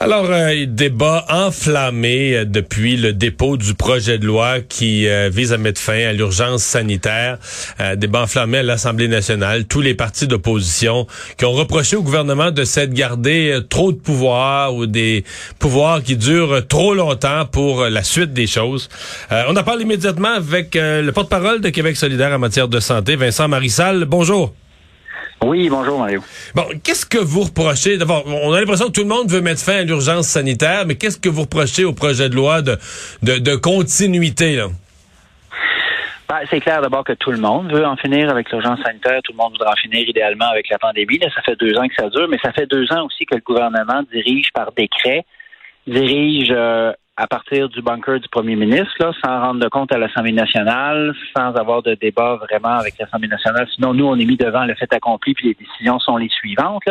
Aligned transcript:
Alors, 0.00 0.26
euh, 0.30 0.64
débat 0.64 1.24
enflammé 1.28 2.36
euh, 2.36 2.44
depuis 2.44 2.96
le 2.96 3.12
dépôt 3.12 3.56
du 3.56 3.74
projet 3.74 4.16
de 4.18 4.26
loi 4.26 4.60
qui 4.60 5.08
euh, 5.08 5.28
vise 5.28 5.52
à 5.52 5.58
mettre 5.58 5.80
fin 5.80 6.06
à 6.06 6.12
l'urgence 6.12 6.62
sanitaire. 6.62 7.38
Euh, 7.80 7.96
débat 7.96 8.22
enflammé 8.22 8.58
à 8.58 8.62
l'Assemblée 8.62 9.08
nationale. 9.08 9.64
Tous 9.64 9.80
les 9.80 9.94
partis 9.94 10.28
d'opposition 10.28 11.08
qui 11.36 11.44
ont 11.46 11.52
reproché 11.52 11.96
au 11.96 12.02
gouvernement 12.02 12.52
de 12.52 12.62
s'être 12.62 12.92
gardé 12.92 13.50
euh, 13.50 13.60
trop 13.60 13.90
de 13.90 13.98
pouvoir 13.98 14.72
ou 14.76 14.86
des 14.86 15.24
pouvoirs 15.58 16.00
qui 16.00 16.16
durent 16.16 16.64
trop 16.68 16.94
longtemps 16.94 17.44
pour 17.46 17.84
la 17.86 18.04
suite 18.04 18.32
des 18.32 18.46
choses. 18.46 18.88
on 19.30 19.56
en 19.56 19.64
parle 19.64 19.82
immédiatement 19.82 20.32
avec 20.32 20.76
le 20.76 21.10
porte-parole 21.10 21.60
de 21.60 21.70
Québec 21.70 21.96
solidaire 21.96 22.32
en 22.32 22.38
matière 22.38 22.68
de 22.68 22.78
santé, 22.78 23.16
Vincent 23.16 23.48
Marissal. 23.48 24.04
Bonjour. 24.04 24.54
Oui, 25.44 25.68
bonjour 25.68 25.98
Mario. 25.98 26.20
Bon, 26.54 26.64
qu'est-ce 26.82 27.06
que 27.06 27.18
vous 27.18 27.42
reprochez? 27.42 27.96
D'abord, 27.96 28.24
on 28.26 28.52
a 28.52 28.60
l'impression 28.60 28.86
que 28.86 28.92
tout 28.92 29.02
le 29.02 29.08
monde 29.08 29.30
veut 29.30 29.40
mettre 29.40 29.60
fin 29.60 29.76
à 29.76 29.82
l'urgence 29.82 30.26
sanitaire, 30.26 30.84
mais 30.86 30.96
qu'est-ce 30.96 31.18
que 31.18 31.28
vous 31.28 31.42
reprochez 31.42 31.84
au 31.84 31.92
projet 31.92 32.28
de 32.28 32.34
loi 32.34 32.60
de, 32.60 32.76
de, 33.22 33.38
de 33.38 33.54
continuité? 33.54 34.56
Là? 34.56 34.66
Ben, 36.28 36.40
c'est 36.50 36.60
clair 36.60 36.82
d'abord 36.82 37.04
que 37.04 37.14
tout 37.14 37.30
le 37.30 37.38
monde 37.38 37.72
veut 37.72 37.86
en 37.86 37.96
finir 37.96 38.28
avec 38.28 38.50
l'urgence 38.50 38.80
sanitaire. 38.84 39.20
Tout 39.24 39.32
le 39.32 39.38
monde 39.38 39.52
voudra 39.52 39.72
en 39.72 39.76
finir 39.76 40.06
idéalement 40.06 40.50
avec 40.50 40.68
la 40.68 40.78
pandémie. 40.78 41.18
Là, 41.18 41.28
ça 41.34 41.40
fait 41.42 41.56
deux 41.56 41.74
ans 41.78 41.88
que 41.88 41.94
ça 41.96 42.10
dure, 42.10 42.28
mais 42.28 42.38
ça 42.42 42.52
fait 42.52 42.66
deux 42.66 42.92
ans 42.92 43.06
aussi 43.06 43.24
que 43.24 43.36
le 43.36 43.40
gouvernement 43.40 44.02
dirige 44.12 44.50
par 44.52 44.72
décret, 44.72 45.24
dirige 45.86 46.50
euh, 46.50 46.92
à 47.18 47.26
partir 47.26 47.68
du 47.68 47.82
bunker 47.82 48.20
du 48.20 48.28
premier 48.28 48.54
ministre, 48.54 49.12
sans 49.24 49.40
rendre 49.40 49.68
compte 49.70 49.92
à 49.92 49.98
l'Assemblée 49.98 50.32
nationale, 50.32 51.12
sans 51.36 51.52
avoir 51.56 51.82
de 51.82 51.94
débat 51.94 52.36
vraiment 52.36 52.78
avec 52.78 52.94
l'Assemblée 52.96 53.26
nationale. 53.26 53.66
Sinon, 53.74 53.92
nous, 53.92 54.06
on 54.06 54.16
est 54.16 54.24
mis 54.24 54.36
devant 54.36 54.64
le 54.64 54.74
fait 54.76 54.92
accompli, 54.92 55.34
puis 55.34 55.48
les 55.48 55.54
décisions 55.54 55.98
sont 55.98 56.16
les 56.16 56.28
suivantes. 56.28 56.88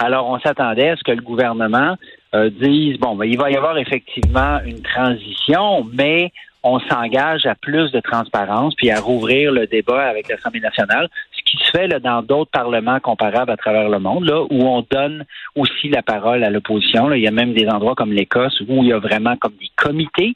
Alors, 0.00 0.28
on 0.28 0.40
s'attendait 0.40 0.90
à 0.90 0.96
ce 0.96 1.04
que 1.04 1.12
le 1.12 1.22
gouvernement 1.22 1.96
euh, 2.34 2.50
dise, 2.50 2.98
bon, 2.98 3.14
ben, 3.14 3.24
il 3.24 3.38
va 3.38 3.52
y 3.52 3.56
avoir 3.56 3.78
effectivement 3.78 4.58
une 4.66 4.82
transition, 4.82 5.88
mais 5.92 6.32
on 6.64 6.80
s'engage 6.80 7.46
à 7.46 7.54
plus 7.54 7.92
de 7.92 8.00
transparence 8.00 8.74
puis 8.74 8.90
à 8.90 9.00
rouvrir 9.00 9.52
le 9.52 9.68
débat 9.68 10.08
avec 10.08 10.28
l'Assemblée 10.28 10.60
nationale, 10.60 11.08
se 11.58 11.70
fait 11.70 11.88
dans 12.00 12.22
d'autres 12.22 12.50
parlements 12.50 13.00
comparables 13.00 13.50
à 13.50 13.56
travers 13.56 13.88
le 13.88 13.98
monde, 13.98 14.30
où 14.50 14.66
on 14.66 14.84
donne 14.90 15.24
aussi 15.56 15.88
la 15.88 16.02
parole 16.02 16.44
à 16.44 16.50
l'opposition. 16.50 17.12
Il 17.12 17.22
y 17.22 17.28
a 17.28 17.30
même 17.30 17.52
des 17.52 17.68
endroits 17.68 17.94
comme 17.94 18.12
l'Écosse 18.12 18.60
où 18.68 18.82
il 18.82 18.88
y 18.88 18.92
a 18.92 18.98
vraiment 18.98 19.36
comme 19.36 19.54
des 19.60 19.70
comités. 19.76 20.34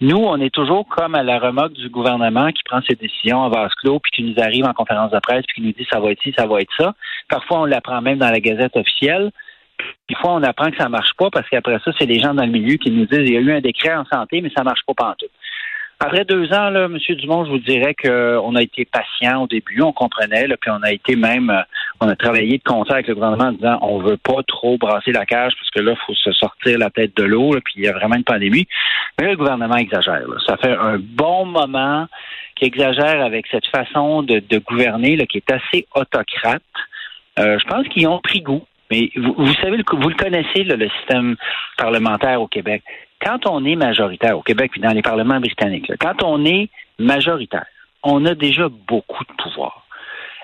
Nous, 0.00 0.16
on 0.16 0.40
est 0.40 0.54
toujours 0.54 0.86
comme 0.88 1.14
à 1.14 1.22
la 1.22 1.38
remorque 1.38 1.74
du 1.74 1.88
gouvernement 1.88 2.50
qui 2.52 2.62
prend 2.64 2.80
ses 2.82 2.94
décisions 2.94 3.38
en 3.38 3.48
vase 3.48 3.72
clos 3.74 4.00
puis 4.00 4.12
qui 4.12 4.22
nous 4.22 4.42
arrive 4.42 4.64
en 4.64 4.72
conférence 4.72 5.10
de 5.10 5.18
presse 5.20 5.44
puis 5.46 5.62
qui 5.62 5.66
nous 5.66 5.72
dit 5.72 5.86
ça 5.90 6.00
va 6.00 6.10
être 6.10 6.22
ci, 6.22 6.34
ça 6.36 6.46
va 6.46 6.60
être 6.60 6.72
ça. 6.76 6.94
Parfois, 7.28 7.60
on 7.60 7.64
l'apprend 7.64 8.00
même 8.00 8.18
dans 8.18 8.30
la 8.30 8.40
Gazette 8.40 8.76
officielle. 8.76 9.30
Des 10.08 10.14
fois, 10.14 10.34
on 10.34 10.42
apprend 10.42 10.70
que 10.70 10.76
ça 10.76 10.88
marche 10.88 11.12
pas 11.18 11.30
parce 11.30 11.48
qu'après 11.48 11.78
ça, 11.84 11.90
c'est 11.98 12.06
les 12.06 12.20
gens 12.20 12.34
dans 12.34 12.44
le 12.44 12.50
milieu 12.50 12.76
qui 12.76 12.90
nous 12.90 13.06
disent 13.06 13.28
il 13.28 13.34
y 13.34 13.36
a 13.36 13.40
eu 13.40 13.52
un 13.52 13.60
décret 13.60 13.94
en 13.94 14.04
santé, 14.06 14.40
mais 14.40 14.50
ça 14.56 14.62
marche 14.62 14.80
pas 14.86 14.94
pantoute. 14.94 15.30
Après 15.98 16.26
deux 16.26 16.52
ans, 16.52 16.68
là, 16.68 16.84
M. 16.84 16.98
Dumont, 17.16 17.46
je 17.46 17.50
vous 17.50 17.58
dirais 17.58 17.94
qu'on 17.94 18.54
a 18.54 18.62
été 18.62 18.84
patient 18.84 19.44
au 19.44 19.46
début, 19.46 19.80
on 19.80 19.92
comprenait, 19.92 20.46
là, 20.46 20.56
puis 20.60 20.70
on 20.70 20.82
a 20.82 20.92
été 20.92 21.16
même, 21.16 21.48
euh, 21.48 21.62
on 22.00 22.08
a 22.08 22.14
travaillé 22.14 22.58
de 22.58 22.62
concert 22.62 22.96
avec 22.96 23.08
le 23.08 23.14
gouvernement 23.14 23.46
en 23.46 23.52
disant 23.52 23.78
on 23.80 23.98
veut 24.00 24.18
pas 24.18 24.42
trop 24.46 24.76
brasser 24.76 25.12
la 25.12 25.24
cage 25.24 25.54
parce 25.58 25.70
que 25.70 25.80
là, 25.80 25.92
il 25.92 26.04
faut 26.06 26.14
se 26.14 26.32
sortir 26.32 26.78
la 26.78 26.90
tête 26.90 27.16
de 27.16 27.24
l'eau, 27.24 27.52
puis 27.64 27.74
il 27.78 27.84
y 27.84 27.88
a 27.88 27.92
vraiment 27.92 28.16
une 28.16 28.24
pandémie. 28.24 28.68
Mais 29.18 29.24
là, 29.24 29.30
le 29.32 29.38
gouvernement 29.38 29.76
exagère. 29.76 30.28
Là. 30.28 30.36
Ça 30.46 30.58
fait 30.58 30.76
un 30.76 30.98
bon 30.98 31.46
moment 31.46 32.06
qu'il 32.56 32.68
exagère 32.68 33.24
avec 33.24 33.46
cette 33.50 33.66
façon 33.66 34.22
de, 34.22 34.40
de 34.40 34.58
gouverner 34.58 35.16
qui 35.26 35.38
est 35.38 35.50
assez 35.50 35.86
autocrate. 35.94 36.62
Euh, 37.38 37.58
je 37.58 37.64
pense 37.66 37.88
qu'ils 37.88 38.06
ont 38.06 38.18
pris 38.18 38.42
goût. 38.42 38.66
Mais 38.90 39.10
vous, 39.16 39.34
vous 39.36 39.54
savez, 39.54 39.78
vous 39.92 40.08
le 40.08 40.14
connaissez, 40.14 40.62
là, 40.62 40.76
le 40.76 40.88
système 40.90 41.36
parlementaire 41.76 42.40
au 42.40 42.46
Québec 42.46 42.82
quand 43.20 43.46
on 43.46 43.64
est 43.64 43.76
majoritaire 43.76 44.38
au 44.38 44.42
Québec 44.42 44.70
puis 44.72 44.80
dans 44.80 44.92
les 44.92 45.02
parlements 45.02 45.40
britanniques, 45.40 45.88
là, 45.88 45.96
quand 45.98 46.22
on 46.22 46.44
est 46.44 46.68
majoritaire, 46.98 47.66
on 48.02 48.24
a 48.24 48.34
déjà 48.34 48.68
beaucoup 48.68 49.24
de 49.24 49.42
pouvoir. 49.42 49.86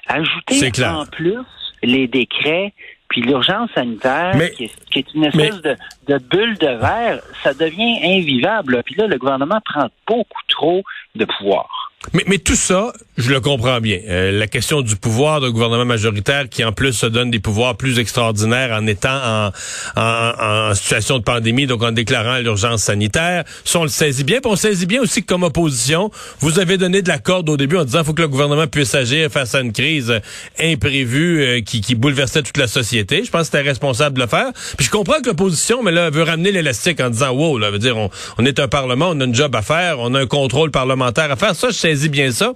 Ajouter 0.08 0.84
en 0.84 1.06
plus 1.06 1.38
les 1.82 2.06
décrets 2.08 2.72
puis 3.12 3.20
l'urgence 3.20 3.70
sanitaire, 3.74 4.32
qui, 4.56 4.64
est, 4.64 4.84
qui, 4.90 5.00
est, 5.00 5.14
une 5.14 5.24
espèce 5.24 5.60
de, 5.60 5.76
de, 6.08 6.16
bulle 6.16 6.56
de 6.56 6.68
verre, 6.68 7.20
ça 7.42 7.52
devient 7.52 7.98
invivable. 8.02 8.82
Puis 8.84 8.94
là, 8.94 9.06
le 9.06 9.18
gouvernement 9.18 9.60
prend 9.62 9.88
beaucoup 10.06 10.40
trop 10.48 10.82
de 11.14 11.26
pouvoir. 11.26 11.81
Mais, 12.12 12.24
mais, 12.26 12.38
tout 12.38 12.56
ça, 12.56 12.92
je 13.16 13.30
le 13.30 13.40
comprends 13.40 13.80
bien. 13.80 14.00
Euh, 14.08 14.32
la 14.32 14.46
question 14.48 14.82
du 14.82 14.96
pouvoir 14.96 15.40
d'un 15.40 15.50
gouvernement 15.50 15.84
majoritaire 15.84 16.48
qui 16.48 16.64
en 16.64 16.72
plus 16.72 16.92
se 16.92 17.06
donne 17.06 17.30
des 17.30 17.38
pouvoirs 17.38 17.76
plus 17.76 17.98
extraordinaires 17.98 18.76
en 18.76 18.86
étant 18.86 19.14
en, 19.14 19.52
en, 19.96 20.70
en 20.70 20.74
situation 20.74 21.18
de 21.18 21.22
pandémie, 21.22 21.66
donc 21.66 21.82
en 21.82 21.92
déclarant 21.92 22.38
l'urgence 22.38 22.82
sanitaire, 22.82 23.44
ça 23.64 23.78
on 23.78 23.84
le 23.84 23.88
saisit 23.88 24.24
bien. 24.24 24.40
Puis 24.40 24.50
on 24.50 24.56
saisit 24.56 24.86
bien 24.86 25.00
aussi 25.00 25.22
que 25.22 25.26
comme 25.26 25.44
opposition, 25.44 26.10
vous 26.40 26.58
avez 26.58 26.76
donné 26.76 27.02
de 27.02 27.08
la 27.08 27.18
corde 27.18 27.48
au 27.48 27.56
début 27.56 27.76
en 27.76 27.84
disant 27.84 28.02
faut 28.02 28.14
que 28.14 28.22
le 28.22 28.28
gouvernement 28.28 28.66
puisse 28.66 28.94
agir 28.94 29.30
face 29.30 29.54
à 29.54 29.60
une 29.60 29.72
crise 29.72 30.12
imprévue 30.58 31.42
euh, 31.42 31.60
qui, 31.60 31.80
qui, 31.80 31.94
bouleversait 31.94 32.42
toute 32.42 32.56
la 32.56 32.66
société. 32.66 33.22
Je 33.24 33.30
pense 33.30 33.42
que 33.42 33.46
c'était 33.46 33.68
responsable 33.68 34.16
de 34.16 34.22
le 34.22 34.28
faire. 34.28 34.50
Puis 34.76 34.86
je 34.86 34.90
comprends 34.90 35.20
que 35.20 35.28
l'opposition, 35.28 35.82
mais 35.82 35.92
là, 35.92 36.10
veut 36.10 36.24
ramener 36.24 36.50
l'élastique 36.50 37.00
en 37.00 37.10
disant 37.10 37.30
wow, 37.30 37.58
là, 37.58 37.70
veut 37.70 37.78
dire 37.78 37.96
on, 37.96 38.10
on, 38.38 38.44
est 38.44 38.58
un 38.58 38.68
parlement, 38.68 39.10
on 39.10 39.20
a 39.20 39.24
un 39.24 39.32
job 39.32 39.54
à 39.54 39.62
faire, 39.62 40.00
on 40.00 40.14
a 40.14 40.20
un 40.20 40.26
contrôle 40.26 40.70
parlementaire 40.70 41.30
à 41.30 41.36
faire. 41.36 41.54
Ça, 41.54 41.68
je 41.70 41.91
saisis 41.94 42.08
bien 42.08 42.30
ça. 42.30 42.52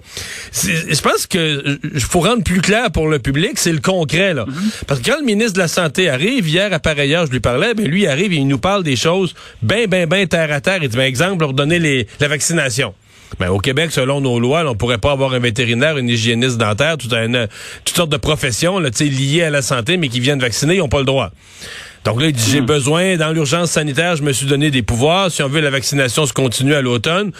Je 0.53 1.01
pense 1.01 1.27
que 1.27 1.79
il 1.83 1.99
faut 1.99 2.21
rendre 2.21 2.43
plus 2.43 2.61
clair 2.61 2.91
pour 2.91 3.07
le 3.07 3.19
public, 3.19 3.53
c'est 3.55 3.71
le 3.71 3.79
concret 3.79 4.33
là. 4.33 4.45
Mm-hmm. 4.45 4.83
Parce 4.87 4.99
que 4.99 5.11
quand 5.11 5.19
le 5.19 5.25
ministre 5.25 5.53
de 5.53 5.59
la 5.59 5.67
santé 5.67 6.09
arrive 6.09 6.47
hier 6.47 6.71
à 6.73 6.79
pareille 6.79 7.15
heure, 7.15 7.25
je 7.25 7.31
lui 7.31 7.39
parlais, 7.39 7.73
ben 7.73 7.87
lui 7.87 8.07
arrive 8.07 8.33
et 8.33 8.37
il 8.37 8.47
nous 8.47 8.59
parle 8.59 8.83
des 8.83 8.95
choses 8.95 9.33
ben 9.61 9.87
ben 9.87 10.07
ben 10.07 10.27
terre 10.27 10.51
à 10.51 10.61
terre. 10.61 10.79
Il 10.81 10.89
dit 10.89 10.97
ben 10.97 11.03
exemple, 11.03 11.41
leur 11.41 11.53
donner 11.53 11.79
les, 11.79 12.07
la 12.19 12.27
vaccination. 12.27 12.93
Ben, 13.39 13.49
au 13.49 13.59
Québec, 13.59 13.91
selon 13.91 14.21
nos 14.21 14.39
lois, 14.39 14.63
là, 14.63 14.71
on 14.71 14.75
pourrait 14.75 14.97
pas 14.97 15.11
avoir 15.11 15.33
un 15.33 15.39
vétérinaire, 15.39 15.97
une 15.97 16.09
hygiéniste 16.09 16.57
dentaire, 16.57 16.97
toute 16.97 17.13
une, 17.13 17.47
toutes 17.83 17.95
sortes 17.95 18.09
de 18.09 18.17
professions 18.17 18.79
là, 18.79 18.89
liées 18.99 19.43
à 19.43 19.49
la 19.49 19.61
santé, 19.61 19.97
mais 19.97 20.09
qui 20.09 20.19
viennent 20.19 20.39
vacciner, 20.39 20.75
ils 20.75 20.79
n'ont 20.79 20.89
pas 20.89 20.99
le 20.99 21.05
droit. 21.05 21.31
Donc 22.03 22.21
là, 22.21 22.27
il 22.27 22.33
dit, 22.33 22.51
j'ai 22.51 22.61
besoin, 22.61 23.17
dans 23.17 23.31
l'urgence 23.31 23.71
sanitaire, 23.71 24.15
je 24.15 24.23
me 24.23 24.31
suis 24.31 24.45
donné 24.45 24.71
des 24.71 24.81
pouvoirs. 24.81 25.31
Si 25.31 25.43
on 25.43 25.49
veut, 25.49 25.61
la 25.61 25.69
vaccination 25.69 26.25
se 26.25 26.33
continue 26.33 26.73
à 26.73 26.81
l'automne. 26.81 27.31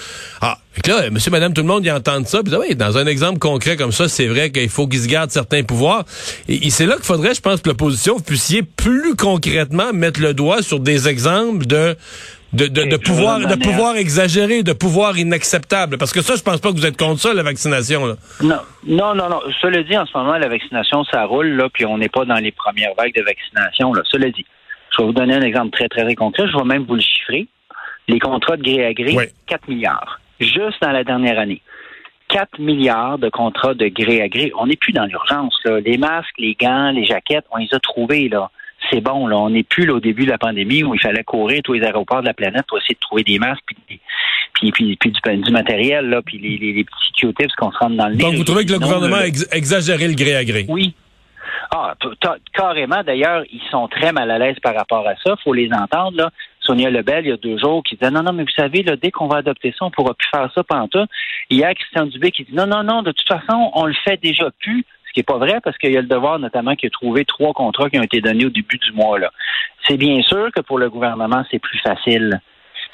Ah, 0.41 0.59
et 0.77 0.87
là, 0.87 1.09
monsieur, 1.09 1.31
madame, 1.31 1.53
tout 1.53 1.61
le 1.61 1.67
monde 1.67 1.85
y 1.85 1.91
entend 1.91 2.23
ça. 2.25 2.43
Puis, 2.43 2.53
oui, 2.55 2.75
dans 2.75 2.97
un 2.97 3.07
exemple 3.07 3.39
concret 3.39 3.77
comme 3.77 3.91
ça, 3.91 4.07
c'est 4.07 4.27
vrai 4.27 4.51
qu'il 4.51 4.69
faut 4.69 4.87
qu'ils 4.87 5.01
se 5.01 5.07
gardent 5.07 5.31
certains 5.31 5.63
pouvoirs. 5.63 6.05
Et, 6.47 6.69
c'est 6.69 6.85
là 6.85 6.95
qu'il 6.95 7.05
faudrait, 7.05 7.33
je 7.33 7.41
pense, 7.41 7.61
que 7.61 7.69
l'opposition, 7.69 8.17
vous 8.17 8.23
puissiez 8.23 8.61
plus 8.61 9.15
concrètement 9.15 9.93
mettre 9.93 10.19
le 10.19 10.33
doigt 10.33 10.61
sur 10.61 10.79
des 10.79 11.07
exemples 11.07 11.65
de 11.65 11.95
de, 12.53 12.67
de, 12.67 12.83
de 12.83 12.97
pouvoir 12.97 13.39
de 13.39 13.55
pouvoir 13.55 13.95
exagéré, 13.97 14.63
de 14.63 14.73
pouvoir 14.73 15.17
inacceptable. 15.17 15.97
Parce 15.97 16.13
que 16.13 16.21
ça, 16.21 16.35
je 16.35 16.43
pense 16.43 16.59
pas 16.59 16.71
que 16.71 16.77
vous 16.77 16.85
êtes 16.85 16.97
contre 16.97 17.19
ça, 17.19 17.33
la 17.33 17.43
vaccination. 17.43 18.05
Là. 18.05 18.15
Non, 18.41 18.59
non, 18.85 19.15
non, 19.15 19.29
non. 19.29 19.39
Cela 19.61 19.83
dit, 19.83 19.97
en 19.97 20.05
ce 20.05 20.17
moment, 20.17 20.37
la 20.37 20.47
vaccination, 20.47 21.03
ça 21.05 21.25
roule, 21.25 21.49
là, 21.49 21.67
puis 21.71 21.85
on 21.85 21.97
n'est 21.97 22.09
pas 22.09 22.25
dans 22.25 22.35
les 22.35 22.51
premières 22.51 22.93
vagues 22.97 23.13
de 23.15 23.21
vaccination. 23.21 23.93
Là. 23.93 24.01
Cela 24.09 24.29
dit, 24.29 24.45
je 24.91 25.01
vais 25.01 25.07
vous 25.07 25.13
donner 25.13 25.35
un 25.35 25.41
exemple 25.41 25.71
très, 25.71 25.89
très, 25.89 26.03
très 26.03 26.15
concret. 26.15 26.47
Je 26.51 26.57
vais 26.57 26.63
même 26.63 26.85
vous 26.87 26.95
le 26.95 27.01
chiffrer. 27.01 27.47
Les 28.07 28.19
contrats 28.19 28.55
de 28.55 28.63
gré 28.63 28.85
à 28.85 28.93
gré, 28.93 29.31
4 29.47 29.67
milliards. 29.67 30.21
Juste 30.39 30.81
dans 30.81 30.91
la 30.91 31.03
dernière 31.03 31.37
année. 31.39 31.61
4 32.29 32.59
milliards 32.59 33.17
de 33.17 33.29
contrats 33.29 33.73
de 33.73 33.87
gré 33.87 34.21
à 34.21 34.29
gré. 34.29 34.51
On 34.57 34.67
n'est 34.67 34.77
plus 34.77 34.93
dans 34.93 35.05
l'urgence. 35.05 35.59
Les 35.65 35.97
masques, 35.97 36.35
les 36.37 36.55
gants, 36.55 36.91
les 36.91 37.05
jaquettes, 37.05 37.45
on 37.51 37.57
les 37.57 37.73
a 37.73 37.79
trouvés. 37.79 38.29
là 38.29 38.49
c'est 38.91 39.01
bon. 39.01 39.27
Là. 39.27 39.37
On 39.37 39.49
n'est 39.49 39.63
plus 39.63 39.85
là, 39.85 39.93
au 39.93 39.99
début 39.99 40.25
de 40.25 40.31
la 40.31 40.37
pandémie 40.37 40.83
où 40.83 40.93
il 40.93 40.99
fallait 40.99 41.23
courir 41.23 41.61
tous 41.63 41.73
les 41.73 41.83
aéroports 41.83 42.21
de 42.21 42.27
la 42.27 42.33
planète 42.33 42.65
pour 42.67 42.77
essayer 42.77 42.95
de 42.95 42.99
trouver 42.99 43.23
des 43.23 43.39
masques 43.39 43.63
puis, 43.65 43.99
puis, 44.53 44.71
puis, 44.71 44.95
puis 44.95 45.11
du, 45.11 45.41
du, 45.41 45.51
matériel, 45.51 46.09
là, 46.09 46.21
puis 46.21 46.39
les, 46.39 46.57
les, 46.57 46.73
les 46.73 46.83
petits 46.83 47.11
Q-tips 47.17 47.53
qu'on 47.55 47.71
se 47.71 47.77
rentre 47.77 47.95
dans 47.95 48.07
le 48.07 48.15
nez. 48.15 48.23
Donc, 48.23 48.35
vous 48.35 48.43
trouvez 48.43 48.65
que 48.65 48.73
le 48.73 48.79
gouvernement 48.79 49.17
a 49.17 49.55
exagéré 49.55 50.07
le 50.07 50.15
gré 50.15 50.35
à 50.35 50.43
gré? 50.43 50.65
Oui. 50.67 50.93
Ah, 51.71 51.95
carrément. 52.53 53.03
D'ailleurs, 53.03 53.43
ils 53.51 53.61
sont 53.69 53.87
très 53.87 54.11
mal 54.11 54.31
à 54.31 54.37
l'aise 54.37 54.57
par 54.61 54.75
rapport 54.75 55.07
à 55.07 55.15
ça. 55.23 55.35
faut 55.43 55.53
les 55.53 55.71
entendre. 55.73 56.17
Là. 56.17 56.31
Sonia 56.61 56.89
Lebel, 56.89 57.25
il 57.25 57.29
y 57.29 57.31
a 57.31 57.37
deux 57.37 57.57
jours, 57.57 57.83
qui 57.83 57.95
disait 57.95 58.11
non, 58.11 58.23
non, 58.23 58.33
mais 58.33 58.43
vous 58.43 58.49
savez, 58.55 58.83
là, 58.83 58.95
dès 58.95 59.11
qu'on 59.11 59.27
va 59.27 59.37
adopter 59.37 59.73
ça, 59.77 59.85
on 59.85 59.91
pourra 59.91 60.13
plus 60.13 60.27
faire 60.29 60.49
ça 60.53 60.63
pendant 60.63 60.87
tout. 60.87 61.05
Hier, 61.49 61.73
Christian 61.73 62.05
Dubé 62.05 62.31
qui 62.31 62.43
dit 62.43 62.53
non, 62.53 62.67
non, 62.67 62.83
non, 62.83 63.01
de 63.01 63.11
toute 63.11 63.27
façon, 63.27 63.71
on 63.73 63.85
le 63.85 63.95
fait 64.05 64.17
déjà 64.21 64.49
plus 64.59 64.85
qui 65.17 65.21
n'est 65.21 65.39
pas 65.39 65.39
vrai 65.39 65.59
parce 65.63 65.75
qu'il 65.79 65.91
y 65.91 65.97
a 65.97 66.01
le 66.01 66.07
devoir 66.07 66.37
notamment 66.37 66.75
qui 66.75 66.85
a 66.85 66.89
trouvé 66.91 67.25
trois 67.25 67.51
contrats 67.51 67.89
qui 67.89 67.97
ont 67.97 68.03
été 68.03 68.21
donnés 68.21 68.45
au 68.45 68.49
début 68.49 68.77
du 68.77 68.91
mois. 68.91 69.17
C'est 69.87 69.97
bien 69.97 70.21
sûr 70.21 70.51
que 70.55 70.61
pour 70.61 70.77
le 70.77 70.91
gouvernement, 70.91 71.43
c'est 71.49 71.57
plus 71.57 71.79
facile. 71.79 72.39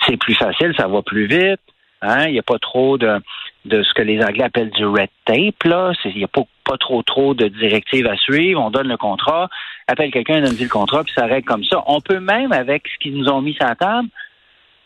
C'est 0.08 0.16
plus 0.16 0.34
facile, 0.34 0.74
ça 0.78 0.88
va 0.88 1.02
plus 1.02 1.26
vite. 1.26 1.60
Hein? 2.02 2.28
Il 2.28 2.32
n'y 2.34 2.40
a 2.40 2.44
pas 2.44 2.60
trop 2.60 2.98
de, 2.98 3.20
de 3.66 3.84
ce 3.84 3.94
que 3.94 4.02
les 4.02 4.24
Anglais 4.24 4.46
appellent 4.46 4.70
du 4.70 4.86
red 4.86 5.10
tape. 5.26 5.64
Là. 5.66 5.92
Il 6.06 6.16
n'y 6.16 6.24
a 6.24 6.30
pas, 6.30 6.78
trop 6.78 7.04
trop 7.04 7.34
de 7.34 7.50
directives 7.50 8.08
à 8.08 8.16
suivre. 8.16 8.62
On 8.62 8.72
donne 8.72 8.88
le 8.88 8.98
contrat, 8.98 9.50
appelle 9.88 10.12
quelqu'un, 10.12 10.42
donne 10.42 10.56
le 10.58 10.70
contrat, 10.70 11.04
puis 11.04 11.14
ça 11.14 11.26
règle 11.26 11.46
comme 11.46 11.66
ça. 11.66 11.84
On 11.88 12.00
peut 12.00 12.22
même, 12.22 12.54
avec 12.54 12.88
ce 12.88 13.00
qu'ils 13.00 13.18
nous 13.18 13.28
ont 13.28 13.42
mis 13.42 13.54
sur 13.54 13.66
la 13.66 13.76
table, 13.76 14.08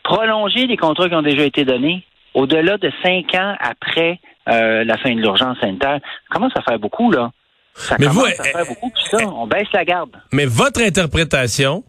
prolonger 0.01 0.65
les 0.65 0.77
contrats 0.77 1.07
qui 1.07 1.15
ont 1.15 1.21
déjà 1.21 1.43
été 1.43 1.65
donnés 1.65 2.03
au-delà 2.33 2.77
de 2.77 2.91
cinq 3.03 3.35
ans 3.35 3.55
après 3.59 4.19
euh, 4.47 4.83
la 4.83 4.97
fin 4.97 5.13
de 5.13 5.21
l'urgence 5.21 5.57
sanitaire, 5.59 5.99
ça 6.01 6.33
commence 6.33 6.53
à 6.55 6.61
faire 6.61 6.79
beaucoup, 6.79 7.11
là. 7.11 7.31
Ça 7.75 7.95
mais 7.99 8.07
commence 8.07 8.23
vous, 8.23 8.41
à 8.41 8.43
faire 8.43 8.65
beaucoup, 8.65 8.89
puis 8.89 9.03
ça, 9.11 9.17
on 9.27 9.45
baisse 9.47 9.67
la 9.73 9.85
garde. 9.85 10.09
Mais 10.31 10.45
votre 10.45 10.81
interprétation, 10.81 11.83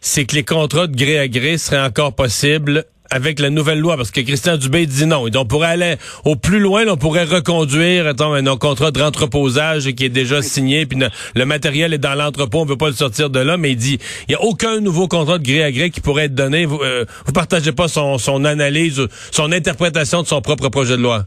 c'est 0.00 0.24
que 0.24 0.34
les 0.34 0.44
contrats 0.44 0.86
de 0.86 0.96
gré 0.96 1.18
à 1.18 1.28
gré 1.28 1.58
seraient 1.58 1.84
encore 1.84 2.14
possibles 2.14 2.84
avec 3.10 3.40
la 3.40 3.50
nouvelle 3.50 3.78
loi, 3.78 3.96
parce 3.96 4.10
que 4.10 4.20
Christian 4.20 4.56
Dubé 4.56 4.86
dit 4.86 5.06
non. 5.06 5.24
On 5.34 5.44
pourrait 5.44 5.68
aller 5.68 5.96
au 6.24 6.36
plus 6.36 6.60
loin, 6.60 6.84
on 6.88 6.96
pourrait 6.96 7.24
reconduire 7.24 8.06
attends, 8.06 8.34
un 8.34 8.56
contrat 8.56 8.90
de 8.90 9.00
rentreposage 9.00 9.90
qui 9.92 10.04
est 10.04 10.10
déjà 10.10 10.42
signé, 10.42 10.86
puis 10.86 10.98
le 11.34 11.44
matériel 11.46 11.94
est 11.94 11.98
dans 11.98 12.14
l'entrepôt, 12.14 12.60
on 12.60 12.64
ne 12.64 12.70
veut 12.70 12.76
pas 12.76 12.88
le 12.88 12.94
sortir 12.94 13.30
de 13.30 13.40
là, 13.40 13.56
mais 13.56 13.70
il 13.70 13.76
dit 13.76 13.98
il 14.28 14.32
n'y 14.32 14.34
a 14.34 14.42
aucun 14.42 14.80
nouveau 14.80 15.08
contrat 15.08 15.38
de 15.38 15.44
gré 15.44 15.62
à 15.62 15.72
gré 15.72 15.90
qui 15.90 16.00
pourrait 16.00 16.24
être 16.24 16.34
donné. 16.34 16.66
Vous, 16.66 16.80
euh, 16.82 17.04
vous 17.24 17.32
partagez 17.32 17.72
pas 17.72 17.88
son, 17.88 18.18
son 18.18 18.44
analyse, 18.44 19.00
son 19.30 19.52
interprétation 19.52 20.22
de 20.22 20.26
son 20.26 20.42
propre 20.42 20.68
projet 20.68 20.96
de 20.96 21.02
loi? 21.02 21.24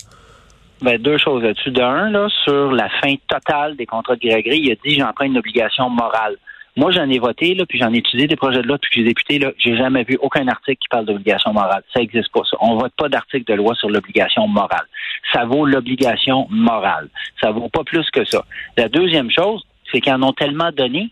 Ben, 0.81 0.97
deux 0.97 1.17
choses 1.17 1.43
là-dessus. 1.43 1.71
D'un, 1.71 2.09
là, 2.09 2.27
sur 2.43 2.71
la 2.71 2.89
fin 2.89 3.13
totale 3.27 3.75
des 3.75 3.85
contrats 3.85 4.15
de 4.15 4.21
gré 4.21 4.57
il 4.57 4.71
a 4.71 4.75
dit 4.83 4.97
j'emprunte 4.97 5.27
une 5.27 5.37
obligation 5.37 5.89
morale. 5.89 6.37
Moi, 6.77 6.91
j'en 6.91 7.09
ai 7.09 7.19
voté, 7.19 7.53
là, 7.53 7.65
puis 7.67 7.77
j'en 7.79 7.93
ai 7.93 7.97
étudié 7.97 8.27
des 8.27 8.37
projets 8.37 8.61
de 8.61 8.67
loi 8.67 8.77
que 8.77 8.87
j'ai 8.89 9.03
député. 9.03 9.39
Là, 9.39 9.51
j'ai 9.57 9.75
jamais 9.75 10.03
vu 10.03 10.17
aucun 10.21 10.47
article 10.47 10.77
qui 10.81 10.87
parle 10.87 11.05
d'obligation 11.05 11.51
morale. 11.51 11.83
Ça 11.93 11.99
n'existe 11.99 12.31
pas. 12.31 12.43
Ça. 12.49 12.55
On 12.61 12.77
vote 12.77 12.93
pas 12.97 13.09
d'article 13.09 13.43
de 13.45 13.55
loi 13.55 13.75
sur 13.75 13.89
l'obligation 13.89 14.47
morale. 14.47 14.85
Ça 15.33 15.43
vaut 15.43 15.65
l'obligation 15.65 16.47
morale. 16.49 17.09
Ça 17.41 17.51
vaut 17.51 17.67
pas 17.67 17.83
plus 17.83 18.09
que 18.11 18.23
ça. 18.23 18.45
La 18.77 18.87
deuxième 18.87 19.29
chose, 19.29 19.63
c'est 19.91 19.99
qu'ils 19.99 20.13
en 20.13 20.23
ont 20.23 20.31
tellement 20.31 20.71
donné 20.71 21.09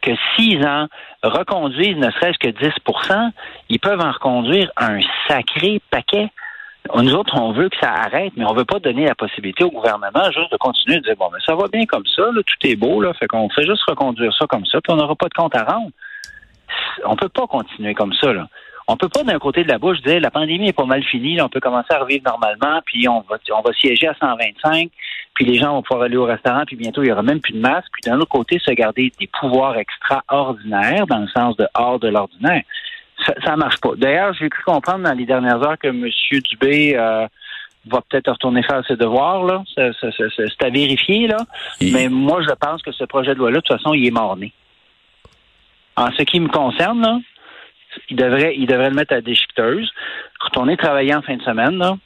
que 0.00 0.12
s'ils 0.34 0.66
en 0.66 0.88
reconduisent 1.22 1.96
ne 1.96 2.10
serait-ce 2.10 2.38
que 2.38 2.48
10% 2.48 3.30
ils 3.68 3.78
peuvent 3.78 4.00
en 4.00 4.10
reconduire 4.10 4.70
un 4.76 4.98
sacré 5.28 5.80
paquet. 5.90 6.28
Nous 6.94 7.14
autres, 7.14 7.40
on 7.40 7.52
veut 7.52 7.68
que 7.68 7.76
ça 7.80 7.92
arrête, 7.92 8.32
mais 8.36 8.44
on 8.44 8.54
veut 8.54 8.64
pas 8.64 8.78
donner 8.78 9.06
la 9.06 9.14
possibilité 9.14 9.64
au 9.64 9.70
gouvernement 9.70 10.30
juste 10.32 10.50
de 10.50 10.56
continuer 10.56 10.98
de 10.98 11.04
dire 11.04 11.16
bon, 11.16 11.30
mais 11.32 11.38
ça 11.46 11.54
va 11.54 11.68
bien 11.68 11.86
comme 11.86 12.04
ça, 12.06 12.22
là, 12.22 12.42
tout 12.44 12.66
est 12.66 12.76
beau, 12.76 13.00
là, 13.00 13.14
fait 13.14 13.28
qu'on 13.28 13.48
fait 13.50 13.64
juste 13.64 13.82
reconduire 13.88 14.32
ça 14.36 14.46
comme 14.46 14.66
ça, 14.66 14.80
puis 14.80 14.92
on 14.92 14.96
n'aura 14.96 15.14
pas 15.14 15.28
de 15.28 15.34
compte 15.34 15.54
à 15.54 15.64
rendre. 15.64 15.90
On 17.04 17.16
peut 17.16 17.28
pas 17.28 17.46
continuer 17.46 17.94
comme 17.94 18.12
ça, 18.14 18.32
là. 18.32 18.48
On 18.88 18.96
peut 18.96 19.08
pas 19.08 19.22
d'un 19.22 19.38
côté 19.38 19.62
de 19.62 19.68
la 19.68 19.78
bouche 19.78 20.02
dire 20.02 20.20
la 20.20 20.32
pandémie 20.32 20.68
est 20.68 20.72
pas 20.72 20.84
mal 20.84 21.04
finie, 21.04 21.40
on 21.40 21.48
peut 21.48 21.60
commencer 21.60 21.94
à 21.94 22.00
revivre 22.00 22.24
normalement, 22.26 22.80
puis 22.84 23.08
on 23.08 23.20
va 23.20 23.36
on 23.56 23.62
va 23.62 23.72
siéger 23.74 24.08
à 24.08 24.14
125, 24.14 24.90
puis 25.34 25.44
les 25.44 25.58
gens 25.58 25.74
vont 25.74 25.82
pouvoir 25.82 26.06
aller 26.06 26.16
au 26.16 26.24
restaurant, 26.24 26.64
puis 26.66 26.74
bientôt 26.74 27.02
il 27.02 27.08
y 27.08 27.12
aura 27.12 27.22
même 27.22 27.40
plus 27.40 27.52
de 27.52 27.60
masque, 27.60 27.88
puis 27.92 28.10
d'un 28.10 28.18
autre 28.18 28.28
côté 28.28 28.58
se 28.58 28.72
garder 28.72 29.12
des 29.20 29.28
pouvoirs 29.28 29.76
extraordinaires 29.76 31.06
dans 31.06 31.18
le 31.18 31.28
sens 31.28 31.56
de 31.56 31.66
hors 31.74 32.00
de 32.00 32.08
l'ordinaire 32.08 32.62
ça, 33.26 33.34
ça 33.44 33.56
marche 33.56 33.80
pas. 33.80 33.90
D'ailleurs, 33.96 34.34
j'ai 34.34 34.48
cru 34.48 34.62
comprendre 34.64 35.04
dans 35.04 35.12
les 35.12 35.26
dernières 35.26 35.62
heures 35.62 35.78
que 35.78 35.88
M. 35.88 36.08
Dubé 36.50 36.96
euh, 36.96 37.26
va 37.86 38.00
peut-être 38.08 38.32
retourner 38.32 38.62
faire 38.62 38.84
ses 38.86 38.96
devoirs, 38.96 39.44
là. 39.44 39.62
C'est 39.76 40.64
à 40.64 40.70
vérifier, 40.70 41.26
là. 41.26 41.38
Mais 41.80 42.08
moi, 42.08 42.42
je 42.42 42.54
pense 42.54 42.82
que 42.82 42.92
ce 42.92 43.04
projet 43.04 43.34
de 43.34 43.38
loi-là, 43.38 43.58
de 43.58 43.62
toute 43.62 43.76
façon, 43.76 43.94
il 43.94 44.06
est 44.06 44.10
mort-né. 44.10 44.52
En 45.96 46.10
ce 46.12 46.22
qui 46.22 46.40
me 46.40 46.48
concerne, 46.48 47.02
là, 47.02 47.18
il 48.08 48.16
devrait, 48.16 48.54
il 48.56 48.66
devrait 48.66 48.88
le 48.88 48.96
mettre 48.96 49.14
à 49.14 49.20
déchiqueteuse, 49.20 49.90
retourner 50.40 50.76
travailler 50.76 51.14
en 51.14 51.22
fin 51.22 51.36
de 51.36 51.42
semaine, 51.42 51.76
là. 51.78 51.96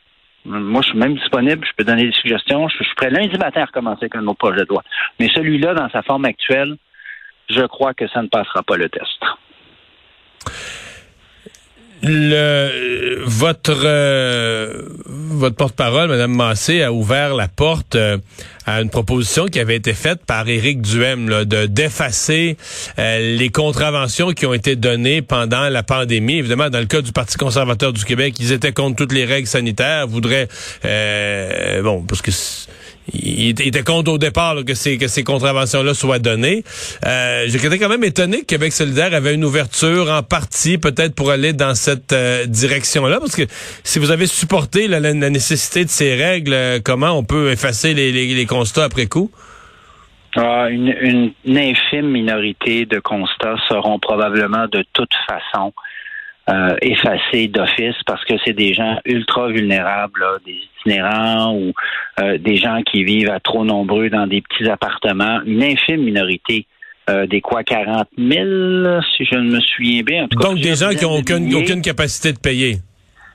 Moi, 0.45 0.81
je 0.83 0.91
suis 0.91 0.99
même 0.99 1.17
disponible, 1.17 1.67
je 1.67 1.73
peux 1.77 1.83
donner 1.83 2.05
des 2.05 2.13
suggestions. 2.13 2.69
Je, 2.69 2.85
suis 2.85 2.95
prêt 2.95 3.11
lundi 3.11 3.37
matin 3.37 3.63
à 3.63 3.65
recommencer 3.65 4.05
avec 4.05 4.15
un 4.15 4.25
autre 4.29 4.39
projet 4.39 4.61
de 4.61 4.69
loi. 4.69 4.85
Mais 5.19 5.29
celui-là, 5.35 5.75
dans 5.75 5.91
sa 5.91 6.03
forme 6.03 6.25
actuelle, 6.25 6.77
je 7.51 7.63
crois 7.63 7.95
que 7.95 8.07
ça 8.09 8.23
ne 8.23 8.29
passera 8.29 8.63
pas 8.63 8.77
le 8.77 8.89
test. 8.89 9.25
Le, 12.09 13.25
votre 13.27 13.83
euh, 13.85 14.83
votre 15.09 15.57
porte-parole, 15.57 16.09
Mme 16.09 16.35
Massé, 16.35 16.83
a 16.83 16.93
ouvert 16.93 17.35
la 17.35 17.49
porte 17.49 17.97
euh, 17.97 18.19
à 18.65 18.81
une 18.81 18.91
proposition 18.91 19.47
qui 19.47 19.59
avait 19.59 19.75
été 19.75 19.93
faite 19.93 20.25
par 20.25 20.49
Éric 20.49 20.83
Duhem 20.83 21.45
de 21.45 21.67
d'effacer 21.67 22.57
euh, 23.01 23.37
les 23.37 23.49
contraventions 23.49 24.31
qui 24.33 24.47
ont 24.47 24.55
été 24.55 24.77
données 24.77 25.21
pendant 25.21 25.69
la 25.69 25.83
pandémie. 25.83 26.39
Évidemment, 26.39 26.71
dans 26.71 26.79
le 26.79 26.87
cas 26.87 27.03
du 27.03 27.11
Parti 27.11 27.37
conservateur 27.37 27.93
du 27.93 28.05
Québec, 28.05 28.37
ils 28.39 28.53
étaient 28.53 28.73
contre 28.73 28.97
toutes 28.97 29.13
les 29.13 29.25
règles 29.25 29.49
sanitaires, 29.49 30.07
voudraient 30.07 30.49
bon 31.83 32.03
parce 32.03 32.23
que 32.23 32.31
il, 33.13 33.49
était 33.49 33.83
contre 33.83 34.13
au 34.13 34.19
départ 34.19 34.57
que 34.67 34.75
ces 34.75 34.99
que 34.99 35.09
ces 35.09 35.25
contraventions-là 35.25 35.95
soient 35.95 36.19
données. 36.19 36.65
Euh, 37.05 37.45
J'étais 37.47 37.79
quand 37.79 37.89
même 37.89 38.05
étonné 38.05 38.41
que 38.41 38.47
Québec 38.47 38.73
solidaire 38.73 39.15
avait 39.15 39.35
une 39.35 39.45
ouverture 39.45 40.11
en 40.11 40.23
partie, 40.23 40.79
peut-être 40.79 41.15
pour 41.15 41.31
aller 41.31 41.53
dans 41.53 41.75
cette 41.75 42.13
euh, 42.13 42.47
direction-là, 42.47 43.19
parce 43.21 43.37
que 43.37 43.43
si 43.85 43.99
vous 43.99 44.11
avez 44.11 44.27
supporté 44.27 44.89
la, 44.89 45.01
nécessité 45.13 45.85
de 45.85 45.91
ces 45.91 46.15
règles, 46.15 46.53
euh, 46.53 46.81
comment 46.83 47.13
on 47.13 47.25
peut 47.25 47.51
effacer 47.51 47.95
les, 47.95 48.13
les, 48.13 48.47
constats 48.47 48.85
après 48.85 49.07
coup? 49.07 49.31
Ah, 50.37 50.69
une, 50.71 51.33
une, 51.45 51.59
infime 51.59 52.11
minorité 52.11 52.85
de 52.85 52.99
constats 52.99 53.57
seront 53.69 53.99
probablement 53.99 54.67
de 54.71 54.85
toute 54.93 55.15
façon 55.27 55.73
euh, 56.49 56.77
effacés 56.81 57.49
d'office 57.49 57.97
parce 58.07 58.25
que 58.25 58.35
c'est 58.45 58.53
des 58.53 58.73
gens 58.73 59.01
ultra 59.05 59.49
vulnérables, 59.49 60.25
des 60.45 60.61
itinérants 60.79 61.55
ou 61.55 61.73
euh, 62.21 62.39
des 62.39 62.57
gens 62.57 62.83
qui 62.83 63.03
vivent 63.03 63.31
à 63.31 63.41
trop 63.41 63.65
nombreux 63.65 64.11
dans 64.11 64.29
des 64.29 64.43
petits 64.43 64.69
appartements. 64.69 65.41
Une 65.45 65.63
infime 65.63 66.03
minorité. 66.03 66.67
Euh, 67.09 67.27
des 67.27 67.41
quoi 67.41 67.63
40 67.63 68.09
000, 68.19 69.01
si 69.17 69.25
je 69.25 69.37
ne 69.37 69.53
me 69.53 69.61
souviens 69.61 70.03
bien. 70.03 70.27
Donc 70.41 70.59
des 70.59 70.75
gens 70.75 70.91
qui 70.91 71.05
n'ont 71.05 71.19
aucune, 71.19 71.55
aucune, 71.55 71.81
capacité 71.81 72.33
de 72.33 72.39
payer. 72.39 72.79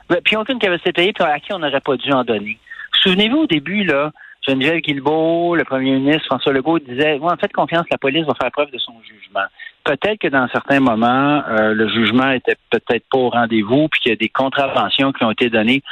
Ben, 0.10 0.20
puis 0.26 0.36
aucune 0.36 0.60
capacité 0.60 0.90
de 0.92 0.96
payer, 0.96 1.14
puis 1.14 1.24
à 1.24 1.40
qui 1.40 1.54
on 1.54 1.60
n'aurait 1.60 1.80
pas 1.80 1.96
dû 1.96 2.12
en 2.12 2.26
donner. 2.26 2.58
Souvenez-vous 3.02 3.38
au 3.38 3.48
début, 3.48 3.86
là, 3.86 4.12
Geneviève 4.48 4.78
Guilbeault, 4.78 5.56
le 5.56 5.64
premier 5.64 5.92
ministre 5.92 6.26
François 6.26 6.52
Legault 6.52 6.80
disait 6.80 7.20
Moi, 7.20 7.32
en 7.32 7.38
fait, 7.38 7.52
confiance, 7.54 7.86
la 7.92 7.98
police 7.98 8.26
va 8.26 8.34
faire 8.42 8.52
preuve 8.52 8.72
de 8.72 8.80
son 8.80 8.94
jugement. 9.04 9.46
Peut-être 9.84 10.20
que 10.20 10.28
dans 10.28 10.48
certains 10.50 10.80
moments, 10.80 11.44
euh, 11.48 11.74
le 11.74 11.88
jugement 11.90 12.32
était 12.32 12.56
peut-être 12.72 13.06
pas 13.12 13.20
au 13.20 13.30
rendez-vous, 13.30 13.88
puis 13.90 14.02
qu'il 14.02 14.12
y 14.12 14.14
a 14.14 14.18
des 14.18 14.30
contraventions 14.30 15.12
qui 15.12 15.24
ont 15.24 15.32
été 15.32 15.50
données 15.50 15.84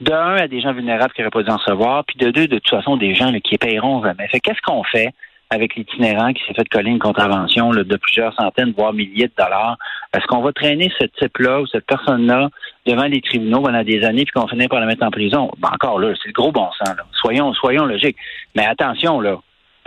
de 0.00 0.12
un 0.12 0.36
à 0.36 0.48
des 0.48 0.60
gens 0.60 0.72
vulnérables 0.72 1.12
qui 1.12 1.20
n'auraient 1.20 1.30
pas 1.30 1.42
dû 1.42 1.50
en 1.50 1.56
recevoir, 1.56 2.04
puis 2.04 2.16
de 2.16 2.30
deux, 2.30 2.46
de 2.46 2.58
toute 2.58 2.70
façon, 2.70 2.96
des 2.96 3.14
gens 3.14 3.32
qui 3.40 3.58
paieront 3.58 4.02
jamais. 4.02 4.28
Fait 4.28 4.40
qu'est-ce 4.40 4.62
qu'on 4.62 4.84
fait? 4.84 5.10
Avec 5.50 5.74
l'itinérant 5.74 6.32
qui 6.32 6.42
s'est 6.44 6.54
fait 6.54 6.68
coller 6.68 6.90
une 6.90 6.98
contravention 7.00 7.70
de 7.70 7.96
plusieurs 7.96 8.34
centaines, 8.34 8.72
voire 8.76 8.92
milliers 8.92 9.26
de 9.26 9.32
dollars? 9.36 9.76
Est-ce 10.14 10.26
qu'on 10.26 10.42
va 10.42 10.52
traîner 10.52 10.92
ce 10.98 11.06
type-là 11.18 11.60
ou 11.60 11.66
cette 11.66 11.86
personne-là 11.86 12.50
devant 12.86 13.04
les 13.04 13.20
tribunaux 13.20 13.60
pendant 13.60 13.82
des 13.82 14.04
années 14.04 14.24
puis 14.24 14.32
qu'on 14.32 14.46
finit 14.46 14.68
par 14.68 14.80
la 14.80 14.86
mettre 14.86 15.04
en 15.04 15.10
prison? 15.10 15.50
Ben 15.58 15.70
encore 15.72 15.98
là, 15.98 16.14
c'est 16.22 16.28
le 16.28 16.32
gros 16.32 16.52
bon 16.52 16.68
sens. 16.78 16.96
Là. 16.96 17.04
Soyons, 17.12 17.52
soyons 17.54 17.84
logiques. 17.84 18.16
Mais 18.54 18.64
attention, 18.64 19.20
là. 19.20 19.38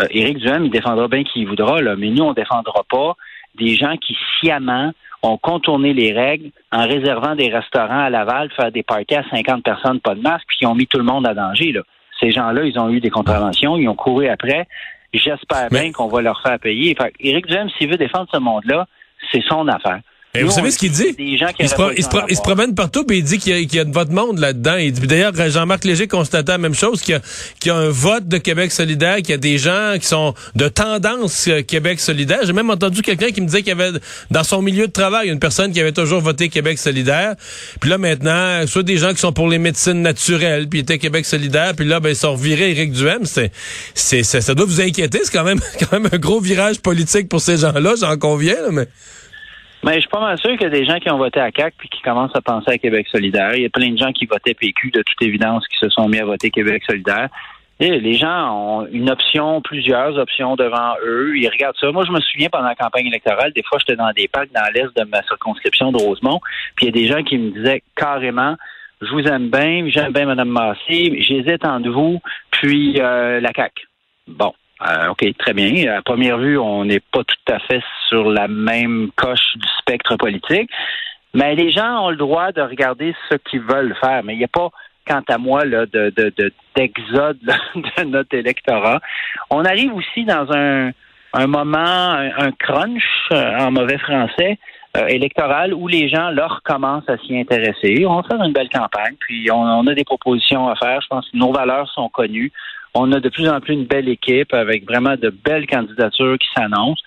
Euh, 0.02 0.08
Éric 0.10 0.40
Duhem, 0.40 0.66
il 0.66 0.72
défendra 0.72 1.08
bien 1.08 1.24
qui 1.24 1.46
voudra, 1.46 1.82
là, 1.82 1.96
mais 1.96 2.10
nous, 2.10 2.24
on 2.24 2.34
défendra 2.34 2.84
pas 2.90 3.16
des 3.56 3.76
gens 3.76 3.96
qui 3.98 4.18
sciemment 4.40 4.92
ont 5.22 5.38
contourné 5.38 5.94
les 5.94 6.12
règles 6.12 6.50
en 6.72 6.86
réservant 6.88 7.36
des 7.36 7.50
restaurants 7.50 8.06
à 8.06 8.10
Laval, 8.10 8.50
faire 8.52 8.72
des 8.72 8.84
parties 8.84 9.16
à 9.16 9.24
50 9.30 9.64
personnes, 9.64 10.00
pas 10.00 10.16
de 10.16 10.22
masque, 10.22 10.46
puis 10.48 10.58
qui 10.58 10.66
ont 10.66 10.76
mis 10.76 10.88
tout 10.88 10.98
le 10.98 11.04
monde 11.04 11.28
à 11.28 11.34
danger. 11.34 11.72
Là. 11.72 11.82
Ces 12.20 12.32
gens-là, 12.32 12.64
ils 12.66 12.78
ont 12.80 12.90
eu 12.90 13.00
des 13.00 13.10
contraventions, 13.10 13.78
ils 13.78 13.88
ont 13.88 13.96
couru 13.96 14.28
après. 14.28 14.68
J'espère 15.14 15.70
bien 15.70 15.92
qu'on 15.92 16.08
va 16.08 16.22
leur 16.22 16.42
faire 16.42 16.60
payer. 16.60 16.96
Fait, 16.96 17.14
Éric 17.20 17.46
Duhem, 17.46 17.70
s'il 17.78 17.90
veut 17.90 17.98
défendre 17.98 18.28
ce 18.32 18.38
monde-là, 18.38 18.88
c'est 19.32 19.44
son 19.44 19.68
affaire. 19.68 20.02
Et 20.36 20.42
vous 20.42 20.50
savez 20.50 20.72
ce 20.72 20.80
qu'il 20.80 20.92
dit? 20.92 21.16
Il 21.20 21.70
se, 21.70 22.42
promène 22.42 22.74
partout 22.74 23.06
et 23.12 23.18
il 23.18 23.24
dit 23.24 23.38
qu'il 23.38 23.72
y, 23.72 23.78
a 23.78 23.84
de 23.84 23.94
votre 23.94 24.12
monde 24.12 24.40
là-dedans. 24.40 24.78
D'ailleurs, 25.04 25.34
Jean-Marc 25.36 25.86
Léger 25.86 26.08
constatait 26.08 26.54
la 26.54 26.58
même 26.58 26.74
chose, 26.74 27.04
qu'il 27.04 27.22
y, 27.66 27.70
a 27.70 27.76
un 27.76 27.90
vote 27.90 28.28
de 28.28 28.40
Québec 28.40 28.72
solidaire, 28.72 29.18
qu'il 29.18 29.30
y 29.30 29.34
a 29.34 29.38
des 29.38 29.60
gens 29.60 29.94
qui 30.02 30.08
sont 30.08 30.34
de 30.56 30.68
tendance 30.70 31.48
euh, 31.50 31.62
Québec 31.62 32.00
solidaire. 32.00 32.40
J'ai 32.46 32.54
même 32.54 32.72
entendu 32.72 33.04
quelqu'un 33.04 33.30
qui 33.30 33.42
me 33.42 33.46
disait 33.46 33.60
qu'il 33.60 33.78
y 33.78 33.80
avait 33.80 33.92
dans 34.32 34.44
son 34.44 34.64
milieu 34.64 34.88
de 34.88 34.92
travail 34.92 35.30
une 35.30 35.38
personne 35.38 35.72
qui 35.72 35.80
avait 35.80 35.92
toujours 35.92 36.22
voté 36.22 36.50
Québec 36.50 36.80
solidaire. 36.80 37.36
Puis 37.80 37.92
là 37.92 38.00
maintenant, 38.00 38.66
soit 38.66 38.82
des 38.82 38.98
gens 38.98 39.14
qui 39.14 39.20
sont 39.20 39.34
pour 39.34 39.48
les 39.48 39.60
médecines 39.60 40.02
naturelles, 40.02 40.68
puis 40.68 40.80
étaient 40.80 40.98
Québec 40.98 41.28
solidaire, 41.28 41.76
puis 41.76 41.86
là 41.86 42.00
ben 42.00 42.10
ils 42.10 42.16
sont 42.16 42.34
revirés 42.34 42.72
Éric 42.72 42.92
Duhem. 42.92 43.26
C'est, 43.26 43.52
c'est, 43.94 44.24
ça, 44.24 44.56
doit 44.56 44.66
vous 44.66 44.82
inquiéter. 44.82 45.20
C'est 45.24 45.32
quand 45.32 45.44
même 45.44 45.62
quand 45.80 45.92
même 45.92 46.10
un 46.12 46.18
gros 46.18 46.40
virage 46.40 46.80
politique 46.80 47.30
pour 47.30 47.40
ces 47.40 47.58
gens-là, 47.58 47.94
j'en 48.00 48.18
conviens. 48.18 48.56
mais 48.72 48.88
mais 49.84 49.96
je 49.96 50.00
suis 50.02 50.10
pas 50.10 50.20
mal 50.20 50.38
sûr 50.38 50.52
qu'il 50.52 50.62
y 50.62 50.66
a 50.66 50.70
des 50.70 50.86
gens 50.86 51.00
qui 51.00 51.12
ont 51.12 51.18
voté 51.18 51.40
à 51.40 51.52
CAC 51.52 51.74
puis 51.78 51.90
qui 51.90 52.02
commencent 52.02 52.36
à 52.36 52.42
penser 52.42 52.72
à 52.72 52.78
Québec 52.78 53.08
solidaire. 53.10 53.54
Il 53.56 53.64
y 53.64 53.66
a 53.66 53.70
plein 53.70 53.92
de 53.92 53.98
gens 53.98 54.12
qui 54.12 54.26
votaient 54.26 54.54
PQ, 54.54 54.92
de 54.92 55.02
toute 55.02 55.22
évidence, 55.22 55.68
qui 55.68 55.78
se 55.78 55.90
sont 55.90 56.08
mis 56.08 56.20
à 56.20 56.26
voter 56.26 56.50
Québec 56.50 56.84
solidaire. 56.88 57.30
Les 57.80 58.14
gens 58.14 58.56
ont 58.56 58.88
une 58.92 59.10
option, 59.10 59.62
plusieurs 59.62 60.18
options 60.18 60.56
devant 60.56 60.94
eux. 61.06 61.36
Ils 61.36 61.50
regardent 61.50 61.76
ça. 61.78 61.92
Moi, 61.92 62.06
je 62.06 62.12
me 62.12 62.22
souviens 62.22 62.48
pendant 62.50 62.68
la 62.68 62.76
campagne 62.76 63.08
électorale, 63.08 63.52
des 63.52 63.64
fois, 63.64 63.78
j'étais 63.80 63.98
dans 63.98 64.12
des 64.12 64.28
parcs 64.30 64.52
dans 64.54 64.72
l'est 64.74 64.96
de 64.96 65.04
ma 65.10 65.22
circonscription 65.24 65.92
de 65.92 65.98
Rosemont, 65.98 66.40
puis 66.76 66.86
il 66.86 66.96
y 66.96 66.98
a 66.98 67.02
des 67.02 67.08
gens 67.08 67.24
qui 67.24 67.38
me 67.38 67.52
disaient 67.52 67.84
carrément, 67.96 68.56
je 69.02 69.12
vous 69.12 69.24
aime 69.28 69.50
bien, 69.50 69.86
j'aime 69.88 70.14
bien 70.14 70.26
Mme 70.26 70.50
Massé, 70.50 71.22
j'hésite 71.22 71.66
entre 71.66 71.90
vous, 71.90 72.22
puis 72.52 73.02
euh, 73.02 73.42
la 73.42 73.52
CAC. 73.52 73.74
Bon. 74.28 74.54
Euh, 74.86 75.10
OK, 75.10 75.26
très 75.38 75.54
bien. 75.54 75.94
À 75.94 76.02
première 76.02 76.38
vue, 76.38 76.58
on 76.58 76.86
n'est 76.86 77.00
pas 77.00 77.24
tout 77.24 77.54
à 77.54 77.60
fait 77.60 77.82
sur 78.10 78.30
la 78.30 78.48
même 78.48 79.12
coche 79.16 79.56
du 79.56 79.68
spectre 79.80 80.16
politique, 80.18 80.70
mais 81.34 81.56
les 81.56 81.72
gens 81.72 82.06
ont 82.06 82.10
le 82.10 82.18
droit 82.18 82.52
de 82.52 82.62
regarder 82.62 83.16
ce 83.30 83.36
qu'ils 83.36 83.62
veulent 83.62 83.96
faire. 84.02 84.24
Mais 84.24 84.34
il 84.34 84.40
n'y 84.40 84.44
a 84.44 84.50
pas 84.50 84.70
quant 85.08 85.24
à 85.28 85.38
moi, 85.38 85.66
là, 85.66 85.86
de, 85.86 86.14
d'exode 86.76 87.40
de, 87.44 88.04
notre 88.04 88.36
électorat. 88.36 89.00
On 89.50 89.64
arrive 89.66 89.94
aussi 89.94 90.26
dans 90.26 90.52
un, 90.52 90.92
un 91.34 91.48
moment, 91.48 92.12
un, 92.38 92.52
crunch 92.52 93.04
euh, 93.32 93.58
en 93.60 93.72
mauvais 93.72 93.98
français 93.98 94.58
euh, 94.96 95.08
électoral 95.08 95.74
où 95.74 95.88
les 95.88 96.08
gens 96.08 96.30
leur 96.30 96.62
commencent 96.64 97.10
à 97.10 97.18
s'y 97.18 97.38
intéresser. 97.38 98.06
On 98.06 98.22
va 98.22 98.24
faire 98.24 98.44
une 98.44 98.54
belle 98.54 98.70
campagne, 98.70 99.16
puis 99.20 99.50
on, 99.52 99.88
a 99.88 99.94
des 99.96 100.04
propositions 100.04 100.70
à 100.70 100.76
faire. 100.76 101.02
Je 101.02 101.08
pense 101.08 101.30
que 101.30 101.38
nos 101.38 101.52
valeurs 101.52 101.90
sont 101.90 102.10
connues. 102.10 102.52
On 102.94 103.12
a 103.12 103.20
de 103.20 103.30
plus 103.30 103.50
en 103.50 103.60
plus 103.60 103.74
une 103.74 103.86
belle 103.86 104.08
équipe 104.08 104.54
avec 104.54 104.86
vraiment 104.86 105.16
de 105.16 105.30
belles 105.30 105.68
candidatures 105.68 106.38
qui 106.38 106.48
s'annoncent. 106.56 107.02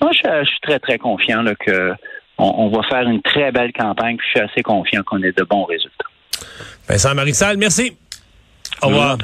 Moi, 0.00 0.10
je, 0.12 0.44
suis 0.44 0.60
très, 0.62 0.78
très 0.78 0.98
confiant 0.98 1.42
là, 1.42 1.54
que 1.54 1.92
on, 2.38 2.68
va 2.68 2.82
faire 2.82 3.08
une 3.08 3.22
très 3.22 3.50
belle 3.50 3.72
campagne, 3.72 4.16
puis 4.16 4.26
je 4.26 4.38
suis 4.38 4.48
assez 4.48 4.62
confiant 4.62 5.02
qu'on 5.04 5.22
ait 5.22 5.32
de 5.32 5.44
bons 5.44 5.64
résultats. 5.64 6.04
Vincent 6.86 7.14
Marissal, 7.14 7.56
merci. 7.56 7.96
Au 8.82 8.88
revoir. 8.88 9.16